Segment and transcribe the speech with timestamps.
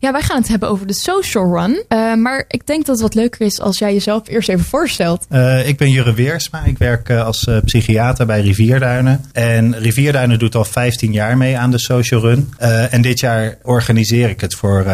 [0.00, 1.84] Ja, wij gaan het hebben over de social run.
[1.88, 5.26] Uh, maar ik denk dat het wat leuker is als jij jezelf eerst even voorstelt.
[5.30, 6.64] Uh, ik ben Jure Weersma.
[6.64, 9.24] Ik werk uh, als psychiater bij Rivierduinen.
[9.32, 12.52] En Rivierduinen doet al 15 jaar mee aan de social run.
[12.90, 14.86] en dit jaar organiseer ik het voor,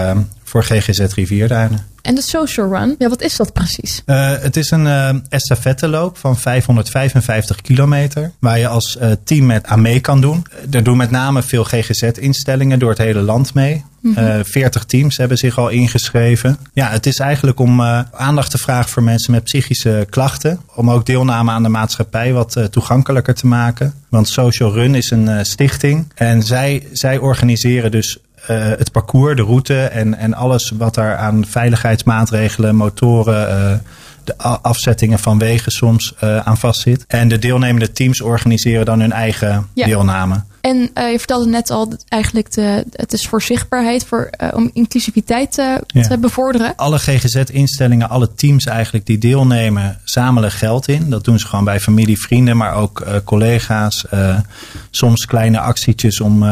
[0.45, 1.87] voor GGZ Rivierduinen.
[2.05, 4.03] En de Social Run, ja, wat is dat precies?
[4.07, 8.31] Uh, het is een uh, estafetteloop van 555 kilometer.
[8.39, 10.47] Waar je als uh, team met aan mee kan doen.
[10.71, 13.85] Er doen met name veel GGZ-instellingen door het hele land mee.
[14.05, 14.45] Mm -hmm.
[14.45, 16.59] 40 teams hebben zich al ingeschreven.
[16.73, 17.81] Ja, het is eigenlijk om
[18.12, 20.61] aandacht te vragen voor mensen met psychische klachten.
[20.75, 23.95] Om ook deelname aan de maatschappij wat toegankelijker te maken.
[24.09, 26.12] Want Social Run is een stichting.
[26.15, 28.19] En zij, zij organiseren dus
[28.51, 33.79] uh, het parcours, de route en, en alles wat daar aan veiligheidsmaatregelen, motoren, uh,
[34.25, 37.05] de afzettingen van wegen soms uh, aan vastzit.
[37.09, 39.87] En de deelnemende teams organiseren dan hun eigen ja.
[39.87, 40.43] deelname.
[40.65, 44.71] En uh, je vertelde net al, eigenlijk de, het is voor zichtbaarheid, voor, uh, om
[44.73, 46.03] inclusiviteit uh, ja.
[46.03, 46.77] te bevorderen.
[46.77, 51.11] Alle GGZ-instellingen, alle teams eigenlijk die deelnemen, zamelen geld in.
[51.11, 54.05] Dat doen ze gewoon bij familie, vrienden, maar ook collega's.
[54.91, 56.43] soms kleine actietjes om,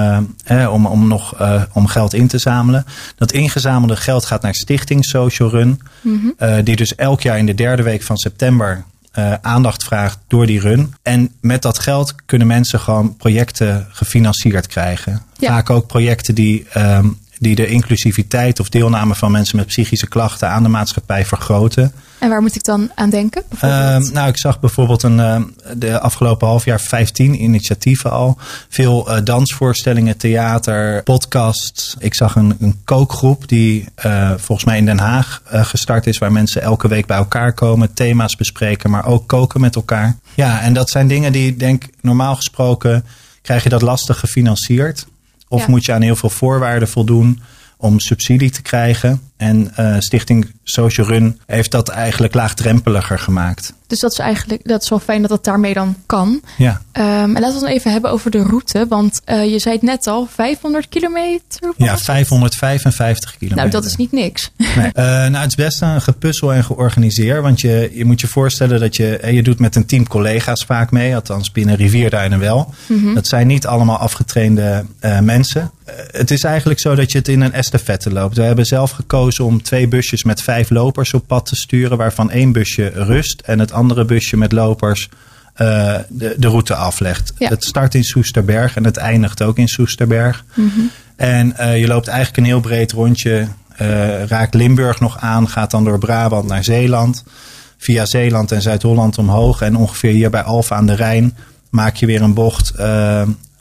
[0.45, 1.37] eh, om, om nog
[1.73, 2.85] om geld in te zamelen.
[3.17, 5.81] Dat ingezamelde geld gaat naar Stichting Social Run.
[6.01, 6.65] Mm -hmm.
[6.65, 8.85] die dus elk jaar in de derde week van september
[9.19, 10.95] uh, aandacht vraagt door die run.
[11.03, 15.23] En met dat geld kunnen mensen gewoon projecten gefinancierd krijgen.
[15.39, 15.49] Ja.
[15.49, 20.49] Vaak ook projecten die, um, die de inclusiviteit of deelname van mensen met psychische klachten
[20.49, 21.93] aan de maatschappij vergroten.
[22.19, 23.43] En waar moet ik dan aan denken?
[23.55, 23.61] Uh,
[23.97, 25.41] nou, ik zag bijvoorbeeld een, uh,
[25.77, 28.39] de afgelopen half jaar 15 initiatieven al.
[28.69, 31.97] Veel uh, dansvoorstellingen, theater, podcasts.
[31.99, 36.19] Ik zag een, een kookgroep die uh, volgens mij in Den Haag gestart is.
[36.19, 40.17] Waar mensen elke week bij elkaar komen, thema's bespreken, maar ook koken met elkaar.
[40.35, 43.05] Ja, en dat zijn dingen die, denk normaal gesproken,
[43.43, 45.07] krijg je dat lastig gefinancierd.
[45.53, 45.67] Of ja.
[45.69, 47.41] moet je aan heel veel voorwaarden voldoen
[47.77, 49.21] om subsidie te krijgen.
[49.43, 53.73] En uh, Stichting Social Run heeft dat eigenlijk laagdrempeliger gemaakt.
[53.93, 56.41] Dus dat is eigenlijk dat is wel fijn dat het daarmee dan kan.
[56.59, 56.81] Ja.
[56.93, 57.03] Um,
[57.37, 58.87] en laten we het even hebben over de route.
[58.89, 61.73] Want uh, je zei het net al, 500 kilometer?
[61.77, 63.57] Ja, 555 kilometer.
[63.57, 64.51] Nou, dat is niet niks.
[64.57, 64.87] Nee.
[64.87, 64.93] Uh,
[65.33, 67.43] nou, het is best een gepuzzel en georganiseerd.
[67.43, 70.91] Want je, je moet je voorstellen dat je, je doet met een team collega's vaak
[70.91, 71.15] mee.
[71.15, 72.75] Althans binnen Rivierduinen wel.
[72.87, 73.15] Mm -hmm.
[73.15, 74.85] Dat zijn niet allemaal afgetrainde
[75.21, 75.71] mensen.
[76.11, 78.37] het is eigenlijk zo dat je het in een estafette loopt.
[78.37, 81.97] We hebben zelf gekozen om twee busjes met vijf lopers op pad te sturen.
[81.97, 85.09] Waarvan één busje rust en het andere busje met lopers
[85.57, 87.33] uh, de, de route aflegt.
[87.39, 87.49] Ja.
[87.49, 90.45] Het start in Soesterberg en het eindigt ook in Soesterberg.
[90.55, 90.91] Mm -hmm.
[91.17, 93.49] En uh, je loopt eigenlijk een heel breed rondje.
[93.83, 97.25] Uh, raakt Limburg nog aan, gaat dan door Brabant naar Zeeland.
[97.79, 99.61] Via Zeeland en Zuid-Holland omhoog.
[99.61, 101.37] En ongeveer hier bij Alfa aan de Rijn
[101.71, 102.73] maak je weer een bocht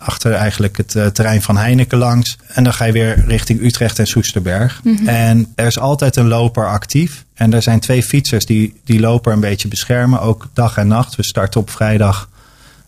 [0.01, 2.37] achter eigenlijk het uh, terrein van Heineken langs.
[2.47, 4.79] En dan ga je weer richting Utrecht en Soesterberg.
[4.83, 5.07] Mm -hmm.
[5.07, 7.25] En er is altijd een loper actief.
[7.33, 11.15] En er zijn twee fietsers die die loper een beetje beschermen, ook dag en nacht.
[11.15, 12.29] We starten op vrijdag.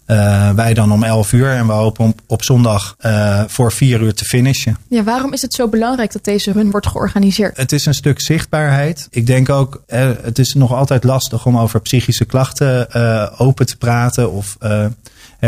[0.07, 4.01] Uh, wij dan om 11 uur en we hopen op, op zondag uh, voor 4
[4.01, 4.77] uur te finishen.
[4.87, 7.57] Ja, waarom is het zo belangrijk dat deze run wordt georganiseerd?
[7.57, 9.07] Het is een stuk zichtbaarheid.
[9.09, 13.65] Ik denk ook, eh, het is nog altijd lastig om over psychische klachten uh, open
[13.65, 14.31] te praten.
[14.31, 14.57] Of,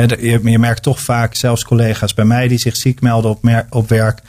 [0.02, 3.90] je, je merkt toch vaak, zelfs collega's bij mij die zich ziek melden op, op
[3.90, 4.22] werk,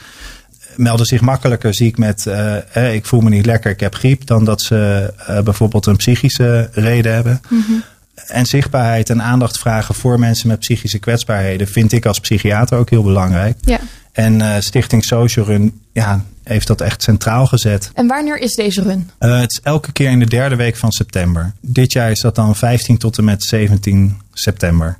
[0.75, 4.45] melden zich makkelijker ziek met uh, ik voel me niet lekker, ik heb griep, dan
[4.45, 7.41] dat ze uh, bijvoorbeeld een psychische reden hebben.
[7.49, 7.83] Mm -hmm.
[8.27, 12.89] En zichtbaarheid en aandacht vragen voor mensen met psychische kwetsbaarheden vind ik als psychiater ook
[12.89, 13.57] heel belangrijk.
[13.61, 13.79] Ja.
[14.11, 17.91] En uh, Stichting Social Run ja, heeft dat echt centraal gezet.
[17.93, 19.09] En wanneer is deze run?
[19.19, 21.53] Het is elke keer in de derde week van september.
[21.61, 24.97] Dit jaar is dat dan 15 tot en met 17 september.